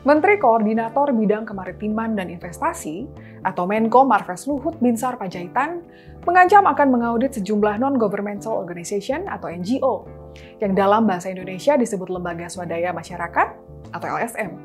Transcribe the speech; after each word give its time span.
Menteri 0.00 0.40
Koordinator 0.40 1.12
Bidang 1.12 1.44
Kemaritiman 1.44 2.16
dan 2.16 2.32
Investasi 2.32 3.04
atau 3.44 3.68
Menko 3.68 4.08
Marves 4.08 4.48
Luhut 4.48 4.72
Binsar 4.80 5.20
Panjaitan 5.20 5.84
mengancam 6.24 6.64
akan 6.64 6.88
mengaudit 6.88 7.36
sejumlah 7.36 7.76
non-governmental 7.76 8.56
organization 8.56 9.28
atau 9.28 9.52
NGO 9.52 10.08
yang 10.56 10.72
dalam 10.72 11.04
bahasa 11.04 11.28
Indonesia 11.28 11.76
disebut 11.76 12.08
Lembaga 12.08 12.48
Swadaya 12.48 12.96
Masyarakat 12.96 13.48
atau 13.92 14.06
LSM. 14.08 14.56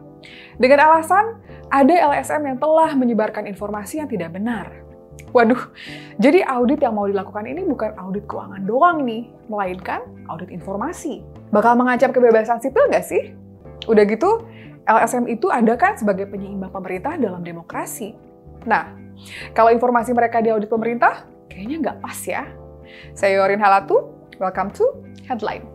Dengan 0.56 0.88
alasan 0.88 1.44
ada 1.68 2.16
LSM 2.16 2.56
yang 2.56 2.58
telah 2.64 2.96
menyebarkan 2.96 3.44
informasi 3.52 4.00
yang 4.00 4.08
tidak 4.08 4.32
benar. 4.32 4.72
Waduh, 5.36 5.68
jadi 6.16 6.48
audit 6.48 6.80
yang 6.80 6.96
mau 6.96 7.12
dilakukan 7.12 7.44
ini 7.44 7.68
bukan 7.68 7.92
audit 8.00 8.24
keuangan 8.24 8.64
doang 8.64 9.04
nih, 9.04 9.28
melainkan 9.52 10.00
audit 10.32 10.48
informasi. 10.48 11.28
Bakal 11.52 11.76
mengancam 11.76 12.16
kebebasan 12.16 12.64
sipil 12.64 12.88
nggak 12.88 13.04
sih? 13.04 13.36
Udah 13.92 14.08
gitu, 14.08 14.48
LSM 14.86 15.26
itu 15.26 15.50
ada 15.50 15.74
kan 15.74 15.98
sebagai 15.98 16.30
penyeimbang 16.30 16.70
pemerintah 16.70 17.18
dalam 17.18 17.42
demokrasi. 17.42 18.14
Nah, 18.70 18.94
kalau 19.58 19.74
informasi 19.74 20.14
mereka 20.14 20.46
diaudit 20.46 20.70
pemerintah, 20.70 21.26
kayaknya 21.50 21.78
nggak 21.82 21.98
pas 22.06 22.20
ya. 22.22 22.46
Saya 23.18 23.42
Yorin 23.42 23.58
Halatu, 23.58 24.14
welcome 24.38 24.70
to 24.70 24.86
Headline. 25.26 25.66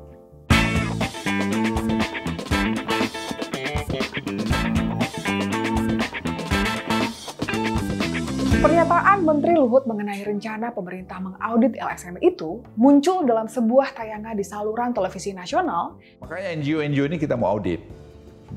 Pernyataan 8.63 9.27
Menteri 9.27 9.59
Luhut 9.59 9.91
mengenai 9.91 10.23
rencana 10.23 10.71
pemerintah 10.71 11.19
mengaudit 11.19 11.75
LSM 11.75 12.23
itu 12.23 12.63
muncul 12.79 13.27
dalam 13.27 13.51
sebuah 13.51 13.91
tayangan 13.91 14.39
di 14.39 14.47
saluran 14.47 14.95
televisi 14.95 15.35
nasional. 15.35 15.99
Makanya 16.23 16.63
NGO-NGO 16.63 17.11
ini 17.11 17.19
kita 17.19 17.35
mau 17.35 17.59
audit 17.59 18.00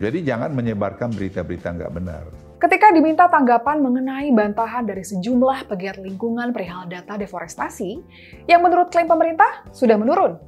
jadi 0.03 0.35
jangan 0.35 0.52
menyebarkan 0.52 1.16
berita-berita 1.16 1.71
nggak 1.80 1.91
benar. 1.95 2.27
Ketika 2.59 2.91
diminta 2.91 3.31
tanggapan 3.31 3.80
mengenai 3.80 4.31
bantahan 4.35 4.83
dari 4.83 5.03
sejumlah 5.03 5.72
pegiat 5.72 6.00
lingkungan 6.03 6.52
perihal 6.52 6.91
data 6.91 7.16
deforestasi, 7.16 8.03
yang 8.47 8.59
menurut 8.59 8.92
klaim 8.92 9.08
pemerintah 9.08 9.64
sudah 9.72 9.95
menurun. 9.95 10.39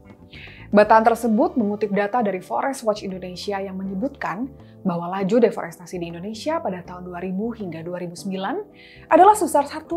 Bantahan 0.75 1.07
tersebut 1.07 1.55
mengutip 1.55 1.87
data 1.95 2.19
dari 2.19 2.43
Forest 2.43 2.83
Watch 2.83 3.07
Indonesia 3.07 3.55
yang 3.63 3.79
menyebutkan 3.79 4.51
bahwa 4.83 5.07
laju 5.07 5.39
deforestasi 5.47 5.95
di 6.03 6.11
Indonesia 6.11 6.59
pada 6.59 6.83
tahun 6.83 7.07
2000 7.07 7.63
hingga 7.63 7.79
2009 7.79 9.07
adalah 9.07 9.35
sebesar 9.39 9.71
1,4 9.71 9.87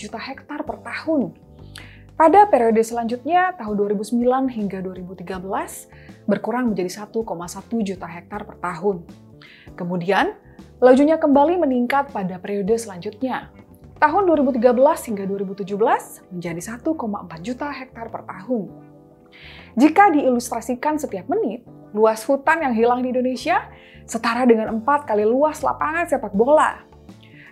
juta 0.00 0.16
hektar 0.16 0.64
per 0.64 0.80
tahun 0.80 1.43
pada 2.14 2.46
periode 2.46 2.78
selanjutnya, 2.78 3.58
tahun 3.58 3.74
2009 3.74 4.46
hingga 4.46 4.78
2013, 4.86 5.90
berkurang 6.30 6.70
menjadi 6.70 7.10
1,1 7.10 7.26
juta 7.82 8.06
hektar 8.06 8.46
per 8.46 8.56
tahun. 8.62 9.02
Kemudian, 9.74 10.38
lajunya 10.78 11.18
kembali 11.18 11.58
meningkat 11.58 12.14
pada 12.14 12.38
periode 12.38 12.78
selanjutnya. 12.78 13.50
Tahun 13.98 14.22
2013 14.30 14.62
hingga 15.10 15.24
2017 15.26 16.30
menjadi 16.30 16.60
1,4 16.78 17.42
juta 17.42 17.66
hektar 17.74 18.06
per 18.14 18.22
tahun. 18.30 18.70
Jika 19.74 20.14
diilustrasikan 20.14 21.02
setiap 21.02 21.26
menit, 21.26 21.66
luas 21.90 22.22
hutan 22.22 22.62
yang 22.62 22.74
hilang 22.78 23.02
di 23.02 23.10
Indonesia 23.10 23.66
setara 24.06 24.46
dengan 24.46 24.70
empat 24.78 25.02
kali 25.02 25.26
luas 25.26 25.66
lapangan 25.66 26.06
sepak 26.06 26.30
bola. 26.30 26.78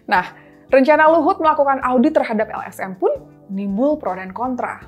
Nah, 0.07 0.39
rencana 0.71 1.11
Luhut 1.11 1.43
melakukan 1.43 1.83
audit 1.83 2.15
terhadap 2.15 2.47
LSM 2.47 2.95
pun 2.95 3.32
nimbul 3.53 4.01
pro 4.01 4.17
dan 4.17 4.33
kontra. 4.33 4.81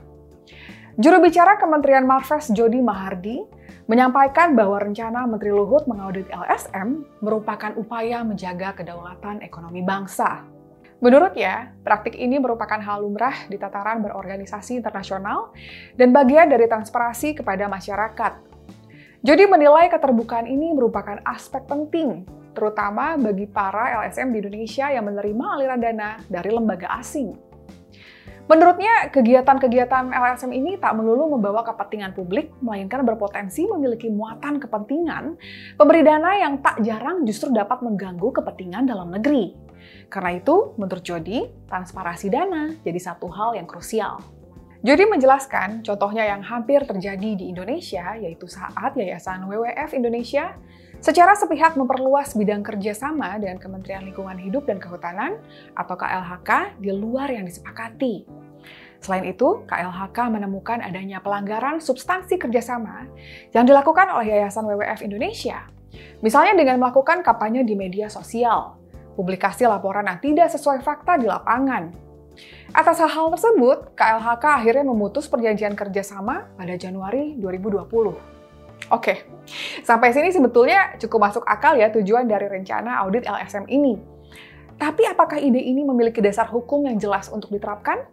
Juru 0.97 1.21
bicara 1.21 1.59
Kementerian 1.61 2.07
Marves 2.07 2.49
Jody 2.55 2.79
Mahardi 2.79 3.43
menyampaikan 3.91 4.57
bahwa 4.57 4.81
rencana 4.81 5.29
Menteri 5.29 5.53
Luhut 5.53 5.85
mengaudit 5.85 6.31
LSM 6.33 7.05
merupakan 7.21 7.77
upaya 7.77 8.25
menjaga 8.25 8.73
kedaulatan 8.79 9.45
ekonomi 9.45 9.85
bangsa. 9.85 10.47
Menurutnya, 11.05 11.77
praktik 11.85 12.17
ini 12.17 12.41
merupakan 12.41 12.81
hal 12.81 13.05
lumrah 13.05 13.45
di 13.53 13.61
tataran 13.61 14.01
berorganisasi 14.01 14.81
internasional 14.81 15.53
dan 16.01 16.17
bagian 16.17 16.49
dari 16.49 16.65
transparansi 16.65 17.45
kepada 17.45 17.69
masyarakat. 17.69 18.33
Jody 19.21 19.45
menilai 19.45 19.93
keterbukaan 19.93 20.49
ini 20.49 20.73
merupakan 20.73 21.21
aspek 21.29 21.69
penting, 21.69 22.25
terutama 22.57 23.21
bagi 23.21 23.45
para 23.45 24.05
LSM 24.05 24.33
di 24.33 24.39
Indonesia 24.49 24.89
yang 24.89 25.05
menerima 25.05 25.45
aliran 25.59 25.81
dana 25.81 26.11
dari 26.31 26.49
lembaga 26.49 26.89
asing. 26.97 27.37
Menurutnya, 28.45 29.09
kegiatan-kegiatan 29.09 30.13
LSM 30.13 30.53
ini 30.53 30.77
tak 30.77 30.93
melulu 31.01 31.33
membawa 31.33 31.65
kepentingan 31.65 32.13
publik, 32.13 32.53
melainkan 32.61 33.01
berpotensi 33.01 33.65
memiliki 33.65 34.13
muatan 34.13 34.61
kepentingan 34.61 35.41
pemberi 35.81 36.05
dana 36.05 36.37
yang 36.37 36.61
tak 36.61 36.85
jarang 36.85 37.25
justru 37.25 37.49
dapat 37.57 37.81
mengganggu 37.81 38.29
kepentingan 38.37 38.85
dalam 38.85 39.09
negeri. 39.17 39.57
Karena 40.13 40.37
itu, 40.37 40.77
menurut 40.77 41.01
Jody, 41.01 41.49
transparansi 41.73 42.27
dana 42.29 42.69
jadi 42.85 43.01
satu 43.01 43.33
hal 43.33 43.57
yang 43.57 43.65
krusial. 43.65 44.21
Jody 44.85 45.09
menjelaskan 45.09 45.81
contohnya 45.81 46.29
yang 46.29 46.45
hampir 46.45 46.85
terjadi 46.85 47.41
di 47.41 47.49
Indonesia, 47.49 48.13
yaitu 48.21 48.45
saat 48.45 48.93
Yayasan 48.93 49.49
WWF 49.49 49.97
Indonesia 49.97 50.53
secara 51.05 51.37
sepihak 51.37 51.77
memperluas 51.77 52.33
bidang 52.33 52.65
kerjasama 52.65 53.37
dengan 53.37 53.61
Kementerian 53.61 54.09
Lingkungan 54.09 54.41
Hidup 54.41 54.65
dan 54.65 54.81
Kehutanan 54.81 55.37
atau 55.77 56.01
KLHK 56.01 56.81
di 56.81 56.97
luar 56.97 57.29
yang 57.29 57.45
disepakati. 57.45 58.25
Selain 59.05 59.29
itu, 59.29 59.69
KLHK 59.69 60.33
menemukan 60.33 60.81
adanya 60.81 61.21
pelanggaran 61.21 61.77
substansi 61.77 62.41
kerjasama 62.41 63.05
yang 63.53 63.69
dilakukan 63.69 64.17
oleh 64.17 64.33
Yayasan 64.33 64.65
WWF 64.65 65.05
Indonesia, 65.05 65.69
misalnya 66.25 66.57
dengan 66.57 66.81
melakukan 66.81 67.21
kampanye 67.21 67.69
di 67.69 67.77
media 67.77 68.09
sosial, 68.09 68.81
publikasi 69.13 69.69
laporan 69.69 70.09
yang 70.09 70.25
tidak 70.25 70.49
sesuai 70.57 70.81
fakta 70.81 71.21
di 71.21 71.29
lapangan. 71.29 71.93
Atas 72.73 73.05
hal-hal 73.05 73.29
tersebut, 73.37 73.93
KLHK 73.93 74.45
akhirnya 74.65 74.89
memutus 74.89 75.29
perjanjian 75.29 75.77
kerjasama 75.77 76.49
pada 76.57 76.73
Januari 76.81 77.37
2020. 77.37 78.34
Oke, 78.93 79.25
sampai 79.81 80.13
sini 80.13 80.29
sebetulnya 80.29 80.95
cukup 81.01 81.31
masuk 81.31 81.45
akal 81.49 81.75
ya 81.75 81.89
tujuan 81.89 82.29
dari 82.29 82.47
rencana 82.47 83.01
audit 83.01 83.25
LSM 83.25 83.65
ini. 83.73 83.97
Tapi 84.77 85.07
apakah 85.07 85.39
ide 85.39 85.63
ini 85.63 85.87
memiliki 85.87 86.19
dasar 86.19 86.51
hukum 86.51 86.85
yang 86.85 86.99
jelas 86.99 87.31
untuk 87.31 87.49
diterapkan? 87.55 88.05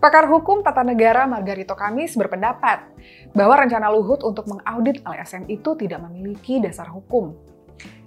Pakar 0.00 0.24
hukum 0.32 0.64
tata 0.64 0.80
negara 0.80 1.28
Margarito 1.28 1.76
Kamis 1.76 2.16
berpendapat 2.16 2.88
bahwa 3.36 3.52
rencana 3.60 3.92
Luhut 3.92 4.24
untuk 4.24 4.48
mengaudit 4.48 5.04
LSM 5.04 5.44
itu 5.52 5.76
tidak 5.76 6.00
memiliki 6.08 6.56
dasar 6.56 6.88
hukum. 6.88 7.36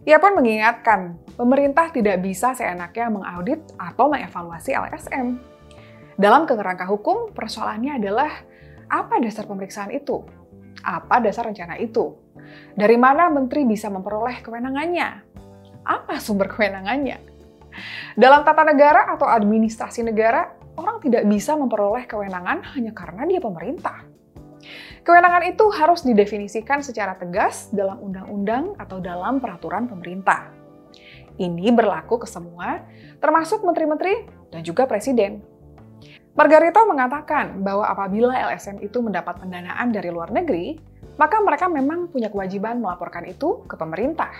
Ia 0.04 0.18
pun 0.18 0.34
mengingatkan, 0.34 1.16
pemerintah 1.38 1.94
tidak 1.94 2.20
bisa 2.26 2.58
seenaknya 2.58 3.14
mengaudit 3.14 3.62
atau 3.78 4.10
mengevaluasi 4.10 4.74
LSM. 4.74 5.38
Dalam 6.18 6.50
kerangka 6.50 6.90
hukum, 6.90 7.30
persoalannya 7.30 8.02
adalah 8.02 8.42
apa 8.90 9.22
dasar 9.22 9.46
pemeriksaan 9.46 9.94
itu? 9.94 10.26
Apa 10.82 11.22
dasar 11.22 11.46
rencana 11.46 11.78
itu? 11.78 12.18
Dari 12.74 12.98
mana 12.98 13.30
menteri 13.30 13.70
bisa 13.70 13.94
memperoleh 13.94 14.42
kewenangannya? 14.42 15.10
Apa 15.86 16.18
sumber 16.18 16.50
kewenangannya? 16.50 17.22
Dalam 18.18 18.42
tata 18.42 18.66
negara 18.66 19.14
atau 19.14 19.30
administrasi 19.30 20.06
negara, 20.06 20.50
orang 20.78 20.98
tidak 21.02 21.26
bisa 21.30 21.54
memperoleh 21.54 22.06
kewenangan 22.10 22.66
hanya 22.74 22.92
karena 22.94 23.26
dia 23.30 23.42
pemerintah. 23.42 24.06
Kewenangan 25.04 25.44
itu 25.52 25.66
harus 25.76 26.08
didefinisikan 26.08 26.80
secara 26.80 27.20
tegas 27.20 27.68
dalam 27.76 28.00
undang-undang 28.00 28.80
atau 28.80 29.04
dalam 29.04 29.44
peraturan 29.44 29.92
pemerintah. 29.92 30.48
Ini 31.36 31.74
berlaku 31.76 32.24
ke 32.24 32.28
semua, 32.30 32.86
termasuk 33.20 33.66
menteri-menteri 33.66 34.30
dan 34.54 34.62
juga 34.64 34.88
presiden. 34.88 35.44
Margarito 36.34 36.82
mengatakan 36.90 37.62
bahwa 37.62 37.86
apabila 37.86 38.34
LSM 38.34 38.82
itu 38.82 38.98
mendapat 39.06 39.38
pendanaan 39.38 39.94
dari 39.94 40.10
luar 40.10 40.34
negeri, 40.34 40.82
maka 41.14 41.38
mereka 41.38 41.70
memang 41.70 42.10
punya 42.10 42.34
kewajiban 42.34 42.82
melaporkan 42.82 43.30
itu 43.30 43.62
ke 43.70 43.78
pemerintah. 43.78 44.34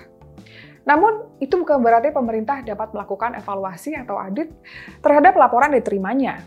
Namun, 0.90 1.38
itu 1.38 1.54
bukan 1.54 1.80
berarti 1.80 2.10
pemerintah 2.10 2.66
dapat 2.66 2.92
melakukan 2.92 3.38
evaluasi 3.38 3.94
atau 3.94 4.18
audit 4.18 4.50
terhadap 5.06 5.38
laporan 5.38 5.72
diterimanya. 5.72 6.42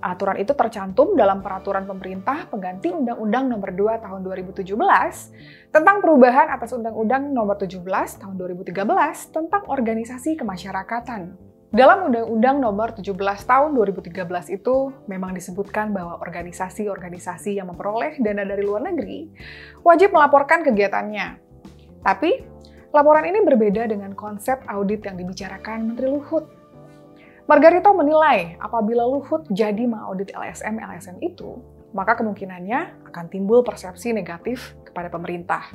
Aturan 0.00 0.40
itu 0.40 0.56
tercantum 0.56 1.12
dalam 1.12 1.44
peraturan 1.44 1.84
pemerintah 1.84 2.48
pengganti 2.48 2.88
Undang-Undang 2.88 3.52
Nomor 3.52 3.68
2 3.76 4.00
Tahun 4.00 4.20
2017 4.24 4.72
tentang 5.68 6.00
perubahan 6.00 6.48
atas 6.48 6.72
Undang-Undang 6.72 7.36
Nomor 7.36 7.60
17 7.60 7.84
Tahun 8.16 8.34
2013 8.38 8.72
tentang 9.28 9.62
organisasi 9.68 10.40
kemasyarakatan. 10.40 11.36
Dalam 11.70 12.10
Undang-Undang 12.10 12.66
Nomor 12.66 12.98
17 12.98 13.14
Tahun 13.46 13.70
2013 13.78 14.26
itu 14.58 14.90
memang 15.06 15.30
disebutkan 15.30 15.94
bahwa 15.94 16.18
organisasi-organisasi 16.18 17.62
yang 17.62 17.70
memperoleh 17.70 18.18
dana 18.18 18.42
dari 18.42 18.66
luar 18.66 18.90
negeri 18.90 19.30
wajib 19.86 20.10
melaporkan 20.10 20.66
kegiatannya. 20.66 21.38
Tapi, 22.02 22.42
laporan 22.90 23.22
ini 23.22 23.46
berbeda 23.46 23.86
dengan 23.86 24.18
konsep 24.18 24.58
audit 24.66 25.06
yang 25.06 25.14
dibicarakan 25.14 25.94
Menteri 25.94 26.10
Luhut. 26.10 26.50
Margarito 27.46 27.94
menilai 27.94 28.58
apabila 28.58 29.06
Luhut 29.06 29.46
jadi 29.54 29.86
mengaudit 29.86 30.34
LSM-LSM 30.34 31.22
itu, 31.22 31.54
maka 31.94 32.18
kemungkinannya 32.18 33.14
akan 33.14 33.30
timbul 33.30 33.62
persepsi 33.62 34.10
negatif 34.10 34.74
kepada 34.82 35.06
pemerintah. 35.06 35.70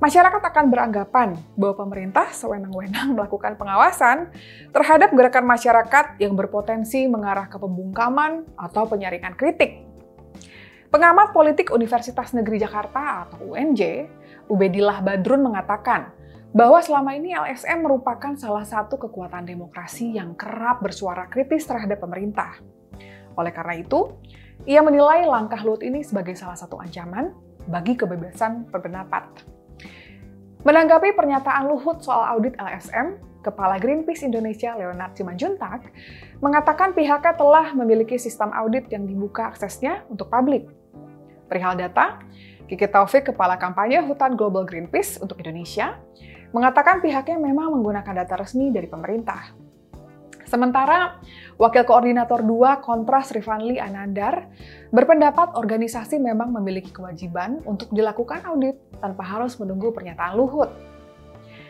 Masyarakat 0.00 0.42
akan 0.42 0.66
beranggapan 0.72 1.36
bahwa 1.54 1.86
pemerintah 1.86 2.32
sewenang-wenang 2.32 3.12
melakukan 3.16 3.54
pengawasan 3.60 4.32
terhadap 4.72 5.12
gerakan 5.12 5.46
masyarakat 5.46 6.16
yang 6.18 6.34
berpotensi 6.34 7.04
mengarah 7.06 7.46
ke 7.46 7.60
pembungkaman 7.60 8.48
atau 8.56 8.88
penyaringan 8.88 9.36
kritik. 9.36 9.84
Pengamat 10.90 11.30
politik 11.30 11.70
Universitas 11.70 12.34
Negeri 12.34 12.58
Jakarta 12.58 13.28
atau 13.28 13.54
UNJ, 13.54 14.10
Ubedillah 14.50 15.06
Badrun 15.06 15.46
mengatakan 15.46 16.10
bahwa 16.50 16.82
selama 16.82 17.14
ini 17.14 17.30
LSM 17.30 17.86
merupakan 17.86 18.34
salah 18.34 18.66
satu 18.66 18.98
kekuatan 18.98 19.46
demokrasi 19.46 20.18
yang 20.18 20.34
kerap 20.34 20.82
bersuara 20.82 21.30
kritis 21.30 21.62
terhadap 21.62 22.02
pemerintah. 22.02 22.58
Oleh 23.38 23.54
karena 23.54 23.78
itu, 23.78 24.18
ia 24.66 24.82
menilai 24.82 25.22
langkah 25.30 25.62
Luhut 25.62 25.86
ini 25.86 26.02
sebagai 26.02 26.34
salah 26.34 26.58
satu 26.58 26.82
ancaman 26.82 27.30
bagi 27.70 27.94
kebebasan 27.94 28.66
berpendapat. 28.66 29.59
Menanggapi 30.60 31.16
pernyataan 31.16 31.72
Luhut 31.72 32.04
soal 32.04 32.36
audit 32.36 32.52
LSM, 32.60 33.16
Kepala 33.40 33.80
Greenpeace 33.80 34.28
Indonesia 34.28 34.76
Leonard 34.76 35.16
Simanjuntak 35.16 35.88
mengatakan 36.44 36.92
pihaknya 36.92 37.32
telah 37.32 37.72
memiliki 37.72 38.20
sistem 38.20 38.52
audit 38.52 38.84
yang 38.92 39.08
dibuka 39.08 39.48
aksesnya 39.48 40.04
untuk 40.12 40.28
publik. 40.28 40.68
Perihal 41.48 41.80
data, 41.80 42.20
Kiki 42.68 42.84
Taufik, 42.92 43.32
Kepala 43.32 43.56
Kampanye 43.56 44.04
Hutan 44.04 44.36
Global 44.36 44.68
Greenpeace 44.68 45.16
untuk 45.24 45.40
Indonesia, 45.40 45.96
mengatakan 46.52 47.00
pihaknya 47.00 47.40
memang 47.40 47.80
menggunakan 47.80 48.20
data 48.20 48.36
resmi 48.36 48.68
dari 48.68 48.84
pemerintah. 48.84 49.56
Sementara 50.50 51.22
Wakil 51.62 51.86
Koordinator 51.86 52.42
2 52.42 52.82
Kontras 52.82 53.30
Rifanli 53.30 53.78
Anandar 53.78 54.50
berpendapat 54.90 55.54
organisasi 55.54 56.18
memang 56.18 56.50
memiliki 56.50 56.90
kewajiban 56.90 57.62
untuk 57.62 57.94
dilakukan 57.94 58.42
audit 58.50 58.74
tanpa 58.98 59.22
harus 59.22 59.54
menunggu 59.62 59.94
pernyataan 59.94 60.34
Luhut. 60.34 60.74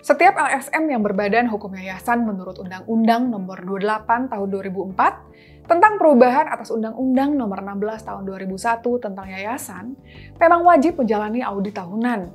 Setiap 0.00 0.32
LSM 0.32 0.88
yang 0.88 1.04
berbadan 1.04 1.44
hukum 1.52 1.76
yayasan 1.76 2.24
menurut 2.24 2.56
Undang-Undang 2.56 3.28
Nomor 3.28 3.60
28 3.60 4.32
Tahun 4.32 4.48
2004 4.48 5.68
tentang 5.68 6.00
perubahan 6.00 6.48
atas 6.48 6.72
Undang-Undang 6.72 7.36
Nomor 7.36 7.60
16 7.60 8.08
Tahun 8.08 8.22
2001 8.24 9.04
tentang 9.04 9.26
yayasan 9.28 9.92
memang 10.40 10.64
wajib 10.64 10.96
menjalani 10.96 11.44
audit 11.44 11.76
tahunan. 11.76 12.32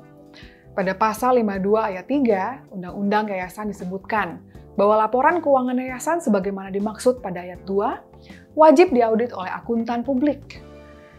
Pada 0.77 0.93
pasal 0.93 1.41
52 1.41 1.89
ayat 1.89 2.05
3 2.05 2.69
Undang-Undang 2.75 3.31
Yayasan 3.33 3.71
disebutkan 3.71 4.43
bahwa 4.75 4.99
laporan 4.99 5.39
keuangan 5.39 5.79
yayasan 5.79 6.19
sebagaimana 6.19 6.71
dimaksud 6.71 7.23
pada 7.23 7.43
ayat 7.43 7.63
2 7.67 8.55
wajib 8.55 8.91
diaudit 8.91 9.31
oleh 9.35 9.51
akuntan 9.51 10.03
publik. 10.03 10.63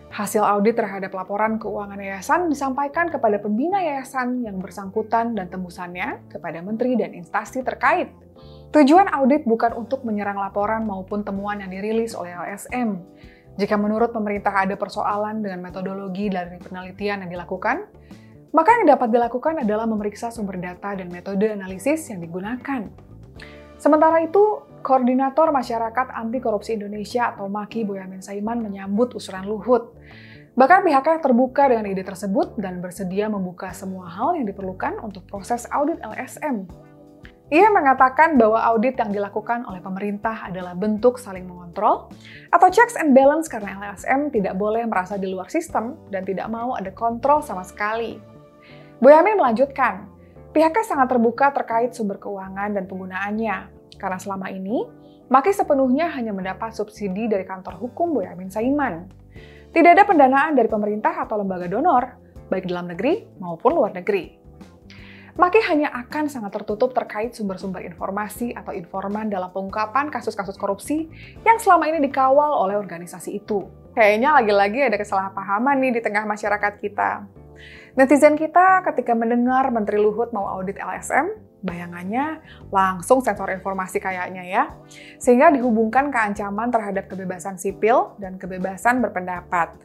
Hasil 0.06 0.40
audit 0.40 0.80
terhadap 0.80 1.12
laporan 1.12 1.60
keuangan 1.60 2.00
yayasan 2.00 2.48
disampaikan 2.48 3.12
kepada 3.12 3.36
pembina 3.36 3.82
yayasan 3.82 4.40
yang 4.48 4.56
bersangkutan 4.62 5.36
dan 5.36 5.52
tembusannya 5.52 6.24
kepada 6.32 6.64
menteri 6.64 6.96
dan 6.96 7.12
instansi 7.12 7.60
terkait. 7.60 8.08
Tujuan 8.72 9.12
audit 9.12 9.44
bukan 9.44 9.76
untuk 9.76 10.08
menyerang 10.08 10.40
laporan 10.40 10.88
maupun 10.88 11.20
temuan 11.20 11.60
yang 11.60 11.68
dirilis 11.68 12.16
oleh 12.16 12.32
LSM. 12.32 12.96
Jika 13.56 13.76
menurut 13.76 14.12
pemerintah 14.12 14.52
ada 14.52 14.76
persoalan 14.76 15.40
dengan 15.40 15.64
metodologi 15.64 16.28
dari 16.28 16.60
penelitian 16.60 17.24
yang 17.24 17.30
dilakukan, 17.32 17.88
maka 18.52 18.68
yang 18.72 18.88
dapat 18.88 19.12
dilakukan 19.12 19.64
adalah 19.64 19.84
memeriksa 19.84 20.32
sumber 20.32 20.56
data 20.56 20.96
dan 20.96 21.12
metode 21.12 21.48
analisis 21.48 22.08
yang 22.08 22.24
digunakan. 22.24 22.88
Sementara 23.76 24.24
itu, 24.24 24.64
Koordinator 24.80 25.52
Masyarakat 25.52 26.14
Anti 26.14 26.38
Korupsi 26.40 26.78
Indonesia 26.78 27.34
atau 27.34 27.50
MAKI 27.50 27.84
Boyamin 27.84 28.22
Saiman 28.22 28.62
menyambut 28.62 29.12
usulan 29.18 29.44
Luhut. 29.44 29.92
Bahkan 30.56 30.88
pihaknya 30.88 31.20
terbuka 31.20 31.68
dengan 31.68 31.84
ide 31.84 32.00
tersebut 32.00 32.56
dan 32.56 32.80
bersedia 32.80 33.28
membuka 33.28 33.76
semua 33.76 34.08
hal 34.08 34.40
yang 34.40 34.48
diperlukan 34.48 34.96
untuk 35.04 35.28
proses 35.28 35.68
audit 35.68 36.00
LSM. 36.00 36.64
Ia 37.46 37.70
mengatakan 37.70 38.34
bahwa 38.34 38.58
audit 38.58 38.98
yang 38.98 39.14
dilakukan 39.14 39.62
oleh 39.70 39.78
pemerintah 39.78 40.50
adalah 40.50 40.74
bentuk 40.74 41.14
saling 41.20 41.46
mengontrol 41.46 42.10
atau 42.50 42.68
checks 42.72 42.98
and 42.98 43.14
balance 43.14 43.46
karena 43.46 43.76
LSM 43.78 44.34
tidak 44.34 44.58
boleh 44.58 44.82
merasa 44.82 45.14
di 45.14 45.30
luar 45.30 45.46
sistem 45.46 45.94
dan 46.10 46.26
tidak 46.26 46.50
mau 46.50 46.74
ada 46.74 46.90
kontrol 46.90 47.44
sama 47.44 47.62
sekali. 47.62 48.18
Boyamin 48.98 49.38
melanjutkan, 49.38 50.08
pihaknya 50.56 50.84
sangat 50.88 51.12
terbuka 51.12 51.52
terkait 51.52 51.92
sumber 51.92 52.16
keuangan 52.16 52.72
dan 52.72 52.88
penggunaannya, 52.88 53.56
karena 54.00 54.16
selama 54.16 54.48
ini, 54.48 54.88
Maki 55.28 55.52
sepenuhnya 55.52 56.08
hanya 56.16 56.32
mendapat 56.32 56.72
subsidi 56.72 57.28
dari 57.28 57.44
kantor 57.44 57.76
hukum 57.76 58.16
Boyamin 58.16 58.48
Saiman. 58.48 59.10
Tidak 59.74 59.90
ada 59.92 60.08
pendanaan 60.08 60.56
dari 60.56 60.70
pemerintah 60.70 61.12
atau 61.12 61.42
lembaga 61.42 61.68
donor, 61.68 62.16
baik 62.48 62.64
dalam 62.70 62.88
negeri 62.88 63.28
maupun 63.36 63.76
luar 63.76 63.92
negeri. 63.92 64.38
Maki 65.36 65.60
hanya 65.68 65.92
akan 65.92 66.32
sangat 66.32 66.56
tertutup 66.56 66.96
terkait 66.96 67.36
sumber-sumber 67.36 67.84
informasi 67.84 68.56
atau 68.56 68.72
informan 68.72 69.28
dalam 69.28 69.52
pengungkapan 69.52 70.08
kasus-kasus 70.08 70.56
korupsi 70.56 71.12
yang 71.44 71.60
selama 71.60 71.92
ini 71.92 72.00
dikawal 72.08 72.64
oleh 72.64 72.80
organisasi 72.80 73.36
itu. 73.36 73.68
Kayaknya 73.92 74.32
lagi-lagi 74.40 74.80
ada 74.88 74.96
kesalahpahaman 74.96 75.76
nih 75.84 75.92
di 75.98 76.00
tengah 76.00 76.24
masyarakat 76.24 76.80
kita. 76.80 77.28
Netizen 77.96 78.36
kita 78.36 78.84
ketika 78.84 79.16
mendengar 79.16 79.72
Menteri 79.72 79.96
Luhut 79.96 80.28
mau 80.28 80.44
audit 80.44 80.76
LSM, 80.76 81.32
bayangannya 81.64 82.44
langsung 82.68 83.24
sensor 83.24 83.48
informasi 83.48 84.04
kayaknya 84.04 84.44
ya. 84.44 84.64
Sehingga 85.16 85.48
dihubungkan 85.48 86.12
ke 86.12 86.18
ancaman 86.20 86.68
terhadap 86.68 87.08
kebebasan 87.08 87.56
sipil 87.56 88.12
dan 88.20 88.36
kebebasan 88.36 89.00
berpendapat. 89.00 89.80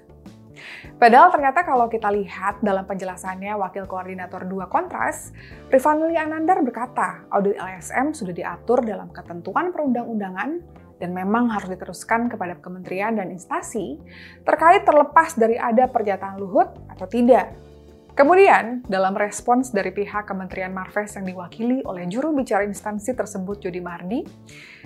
Padahal 1.00 1.32
ternyata 1.32 1.64
kalau 1.64 1.88
kita 1.88 2.12
lihat 2.12 2.60
dalam 2.60 2.84
penjelasannya 2.84 3.56
Wakil 3.56 3.88
Koordinator 3.88 4.44
2 4.44 4.60
Kontras, 4.68 5.32
Rifanli 5.72 6.20
Anandar 6.20 6.60
berkata, 6.68 7.24
audit 7.32 7.56
LSM 7.56 8.12
sudah 8.12 8.36
diatur 8.36 8.84
dalam 8.84 9.08
ketentuan 9.16 9.72
perundang-undangan 9.72 10.60
dan 11.00 11.16
memang 11.16 11.48
harus 11.48 11.72
diteruskan 11.72 12.28
kepada 12.28 12.60
kementerian 12.60 13.16
dan 13.16 13.32
instansi 13.32 13.98
terkait 14.44 14.84
terlepas 14.84 15.34
dari 15.40 15.56
ada 15.56 15.88
pernyataan 15.88 16.38
luhut 16.38 16.68
atau 16.92 17.08
tidak. 17.08 17.71
Kemudian, 18.12 18.84
dalam 18.92 19.16
respons 19.16 19.72
dari 19.72 19.96
pihak 19.96 20.28
Kementerian 20.28 20.76
Marves 20.76 21.16
yang 21.16 21.24
diwakili 21.24 21.80
oleh 21.88 22.12
juru 22.12 22.36
bicara 22.36 22.68
instansi 22.68 23.16
tersebut 23.16 23.64
Jody 23.64 23.80
Mardi, 23.80 24.28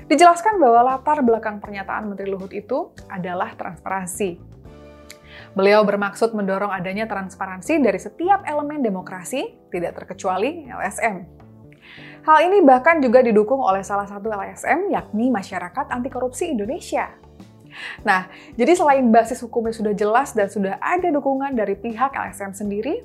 dijelaskan 0.06 0.62
bahwa 0.62 0.94
latar 0.94 1.26
belakang 1.26 1.58
pernyataan 1.58 2.06
Menteri 2.06 2.30
Luhut 2.30 2.54
itu 2.54 2.94
adalah 3.10 3.58
transparansi. 3.58 4.38
Beliau 5.58 5.82
bermaksud 5.82 6.38
mendorong 6.38 6.70
adanya 6.70 7.10
transparansi 7.10 7.82
dari 7.82 7.98
setiap 7.98 8.46
elemen 8.46 8.86
demokrasi, 8.86 9.58
tidak 9.74 9.98
terkecuali 9.98 10.70
LSM. 10.70 11.26
Hal 12.26 12.38
ini 12.46 12.62
bahkan 12.62 13.02
juga 13.02 13.22
didukung 13.26 13.62
oleh 13.62 13.82
salah 13.82 14.06
satu 14.06 14.30
LSM, 14.30 14.94
yakni 14.94 15.34
Masyarakat 15.34 15.90
Anti 15.90 16.10
Korupsi 16.14 16.54
Indonesia. 16.54 17.10
Nah, 18.02 18.32
jadi 18.56 18.72
selain 18.74 19.12
basis 19.12 19.44
hukumnya 19.44 19.76
sudah 19.76 19.94
jelas 19.94 20.32
dan 20.32 20.48
sudah 20.48 20.80
ada 20.80 21.12
dukungan 21.12 21.54
dari 21.54 21.76
pihak 21.76 22.16
LSM 22.16 22.56
sendiri, 22.56 23.04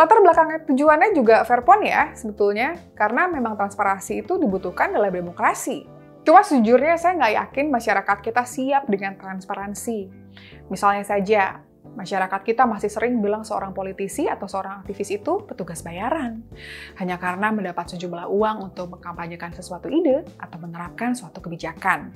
Latar 0.00 0.24
belakangnya 0.24 0.64
tujuannya 0.64 1.12
juga 1.12 1.44
fair 1.44 1.60
point 1.60 1.84
ya 1.84 2.16
sebetulnya, 2.16 2.72
karena 2.96 3.28
memang 3.28 3.52
transparansi 3.52 4.24
itu 4.24 4.40
dibutuhkan 4.40 4.96
dalam 4.96 5.12
demokrasi. 5.12 5.84
Cuma 6.24 6.40
sejujurnya 6.40 6.96
saya 6.96 7.20
nggak 7.20 7.34
yakin 7.36 7.66
masyarakat 7.68 8.18
kita 8.24 8.48
siap 8.48 8.88
dengan 8.88 9.20
transparansi. 9.20 10.08
Misalnya 10.72 11.04
saja, 11.04 11.60
masyarakat 11.92 12.40
kita 12.48 12.64
masih 12.64 12.88
sering 12.88 13.20
bilang 13.20 13.44
seorang 13.44 13.76
politisi 13.76 14.24
atau 14.24 14.48
seorang 14.48 14.80
aktivis 14.80 15.20
itu 15.20 15.44
petugas 15.44 15.84
bayaran. 15.84 16.48
Hanya 16.96 17.20
karena 17.20 17.52
mendapat 17.52 17.92
sejumlah 17.92 18.24
uang 18.24 18.72
untuk 18.72 18.96
mengkampanyekan 18.96 19.52
sesuatu 19.52 19.92
ide 19.92 20.24
atau 20.40 20.56
menerapkan 20.64 21.12
suatu 21.12 21.44
kebijakan. 21.44 22.08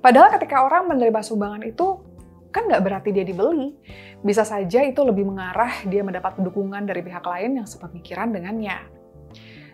Padahal 0.00 0.32
ketika 0.40 0.64
orang 0.64 0.88
menerima 0.88 1.20
sumbangan 1.20 1.68
itu, 1.68 2.00
kan 2.54 2.70
nggak 2.70 2.86
berarti 2.86 3.10
dia 3.10 3.26
dibeli. 3.26 3.74
Bisa 4.22 4.46
saja 4.46 4.86
itu 4.86 5.02
lebih 5.02 5.26
mengarah 5.26 5.82
dia 5.90 6.06
mendapat 6.06 6.38
dukungan 6.38 6.86
dari 6.86 7.02
pihak 7.02 7.26
lain 7.26 7.58
yang 7.58 7.66
sepemikiran 7.66 8.30
dengannya. 8.30 8.78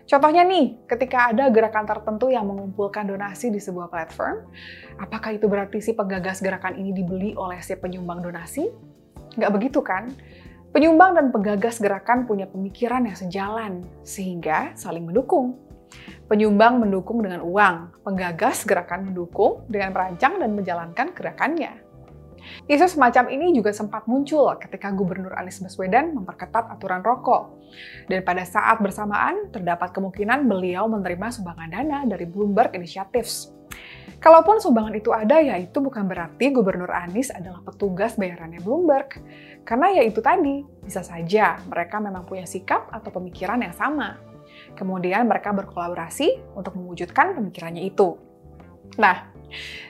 Contohnya 0.09 0.43
nih, 0.43 0.81
ketika 0.89 1.31
ada 1.31 1.47
gerakan 1.47 1.87
tertentu 1.87 2.33
yang 2.33 2.43
mengumpulkan 2.49 3.07
donasi 3.07 3.47
di 3.47 3.61
sebuah 3.61 3.87
platform, 3.87 4.43
apakah 4.99 5.37
itu 5.37 5.47
berarti 5.47 5.79
si 5.79 5.95
penggagas 5.95 6.43
gerakan 6.43 6.75
ini 6.75 6.91
dibeli 6.91 7.31
oleh 7.37 7.61
si 7.63 7.77
penyumbang 7.77 8.19
donasi? 8.19 8.67
Nggak 9.39 9.51
begitu 9.55 9.79
kan? 9.79 10.11
Penyumbang 10.75 11.15
dan 11.15 11.31
penggagas 11.31 11.79
gerakan 11.79 12.27
punya 12.27 12.49
pemikiran 12.49 13.07
yang 13.07 13.15
sejalan, 13.15 13.87
sehingga 14.03 14.75
saling 14.75 15.07
mendukung. 15.07 15.55
Penyumbang 16.27 16.79
mendukung 16.79 17.23
dengan 17.23 17.43
uang, 17.43 18.03
penggagas 18.03 18.67
gerakan 18.67 19.11
mendukung 19.11 19.63
dengan 19.71 19.95
merancang 19.95 20.39
dan 20.39 20.51
menjalankan 20.55 21.07
gerakannya. 21.15 21.90
Isu 22.65 22.97
semacam 22.97 23.29
ini 23.29 23.53
juga 23.55 23.71
sempat 23.71 24.05
muncul 24.09 24.53
ketika 24.57 24.89
Gubernur 24.91 25.33
Anies 25.37 25.61
Baswedan 25.61 26.13
memperketat 26.17 26.69
aturan 26.71 27.01
rokok. 27.01 27.61
Dan 28.09 28.25
pada 28.25 28.43
saat 28.43 28.81
bersamaan, 28.83 29.49
terdapat 29.53 29.93
kemungkinan 29.95 30.45
beliau 30.49 30.89
menerima 30.89 31.31
sumbangan 31.31 31.69
dana 31.71 31.99
dari 32.05 32.25
Bloomberg 32.27 32.75
Initiatives. 32.75 33.53
Kalaupun 34.21 34.61
sumbangan 34.61 34.93
itu 34.93 35.09
ada, 35.09 35.41
ya 35.41 35.57
itu 35.57 35.81
bukan 35.81 36.05
berarti 36.05 36.53
Gubernur 36.53 36.93
Anies 36.93 37.33
adalah 37.33 37.65
petugas 37.65 38.13
bayarannya 38.21 38.61
Bloomberg. 38.61 39.17
Karena 39.65 39.97
ya 39.97 40.05
itu 40.05 40.21
tadi, 40.21 40.61
bisa 40.85 41.01
saja 41.01 41.57
mereka 41.65 41.97
memang 41.97 42.29
punya 42.29 42.45
sikap 42.45 42.93
atau 42.93 43.09
pemikiran 43.09 43.57
yang 43.65 43.73
sama. 43.73 44.21
Kemudian 44.77 45.25
mereka 45.25 45.49
berkolaborasi 45.57 46.53
untuk 46.53 46.77
mewujudkan 46.77 47.33
pemikirannya 47.33 47.81
itu. 47.81 48.13
Nah, 49.01 49.30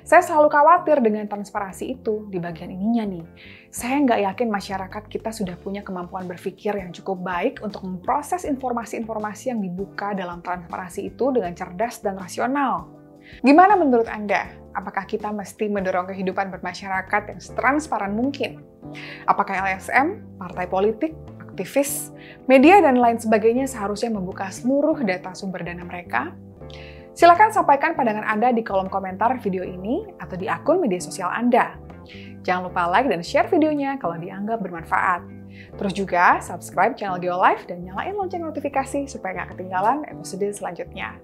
saya 0.02 0.22
selalu 0.26 0.50
khawatir 0.52 1.00
dengan 1.00 1.26
transparansi 1.30 2.00
itu 2.00 2.28
di 2.28 2.38
bagian 2.38 2.74
ininya 2.74 3.04
nih. 3.08 3.26
Saya 3.72 4.04
nggak 4.04 4.20
yakin 4.32 4.48
masyarakat 4.52 5.04
kita 5.08 5.32
sudah 5.32 5.56
punya 5.56 5.86
kemampuan 5.86 6.28
berpikir 6.28 6.76
yang 6.76 6.92
cukup 6.92 7.24
baik 7.24 7.64
untuk 7.64 7.88
memproses 7.88 8.44
informasi-informasi 8.44 9.56
yang 9.56 9.60
dibuka 9.64 10.12
dalam 10.12 10.44
transparansi 10.44 11.08
itu 11.08 11.32
dengan 11.32 11.56
cerdas 11.56 12.04
dan 12.04 12.20
rasional. 12.20 12.92
Gimana 13.46 13.80
menurut 13.80 14.10
Anda? 14.12 14.50
Apakah 14.72 15.04
kita 15.08 15.32
mesti 15.32 15.68
mendorong 15.68 16.10
kehidupan 16.12 16.52
bermasyarakat 16.52 17.22
yang 17.32 17.40
setransparan 17.40 18.16
mungkin? 18.16 18.64
Apakah 19.28 19.68
LSM, 19.68 20.40
partai 20.40 20.66
politik, 20.68 21.12
aktivis, 21.40 22.16
media, 22.48 22.80
dan 22.80 22.98
lain 22.98 23.20
sebagainya 23.20 23.68
seharusnya 23.68 24.12
membuka 24.16 24.48
seluruh 24.50 24.96
data 25.04 25.36
sumber 25.36 25.64
dana 25.68 25.84
mereka? 25.84 26.32
Silahkan 27.12 27.52
sampaikan 27.52 27.92
pandangan 27.92 28.24
Anda 28.24 28.56
di 28.56 28.64
kolom 28.64 28.88
komentar 28.88 29.36
video 29.44 29.68
ini 29.68 30.08
atau 30.16 30.40
di 30.40 30.48
akun 30.48 30.80
media 30.80 31.04
sosial 31.04 31.28
Anda. 31.28 31.76
Jangan 32.48 32.72
lupa 32.72 32.88
like 32.88 33.12
dan 33.12 33.20
share 33.20 33.52
videonya 33.52 34.00
kalau 34.00 34.16
dianggap 34.16 34.64
bermanfaat. 34.64 35.22
Terus 35.76 35.94
juga 35.94 36.40
subscribe 36.40 36.96
channel 36.96 37.20
GeoLife 37.20 37.68
dan 37.68 37.84
nyalain 37.84 38.16
lonceng 38.16 38.48
notifikasi 38.48 39.12
supaya 39.12 39.44
nggak 39.44 39.60
ketinggalan 39.60 40.08
episode 40.08 40.48
selanjutnya. 40.56 41.20